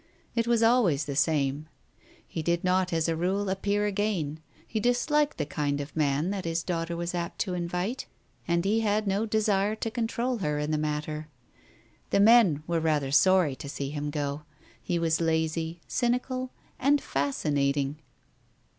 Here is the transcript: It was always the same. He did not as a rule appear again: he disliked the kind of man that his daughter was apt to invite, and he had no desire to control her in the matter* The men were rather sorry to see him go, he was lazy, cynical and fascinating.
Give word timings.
It 0.33 0.47
was 0.47 0.63
always 0.63 1.05
the 1.05 1.15
same. 1.15 1.67
He 2.25 2.41
did 2.41 2.63
not 2.63 2.91
as 2.91 3.07
a 3.07 3.15
rule 3.15 3.49
appear 3.51 3.85
again: 3.85 4.39
he 4.67 4.79
disliked 4.79 5.37
the 5.37 5.45
kind 5.45 5.79
of 5.79 5.95
man 5.95 6.31
that 6.31 6.43
his 6.45 6.63
daughter 6.63 6.97
was 6.97 7.13
apt 7.13 7.37
to 7.41 7.53
invite, 7.53 8.07
and 8.47 8.65
he 8.65 8.79
had 8.79 9.05
no 9.05 9.27
desire 9.27 9.75
to 9.75 9.91
control 9.91 10.39
her 10.39 10.57
in 10.57 10.71
the 10.71 10.79
matter* 10.79 11.27
The 12.09 12.19
men 12.19 12.63
were 12.65 12.79
rather 12.79 13.11
sorry 13.11 13.55
to 13.57 13.69
see 13.69 13.91
him 13.91 14.09
go, 14.09 14.41
he 14.81 14.97
was 14.97 15.21
lazy, 15.21 15.81
cynical 15.87 16.49
and 16.79 16.99
fascinating. 16.99 17.97